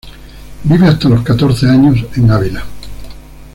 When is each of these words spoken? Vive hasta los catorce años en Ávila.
Vive 0.63 0.87
hasta 0.87 1.09
los 1.09 1.21
catorce 1.23 1.69
años 1.69 2.03
en 2.15 2.31
Ávila. 2.31 2.63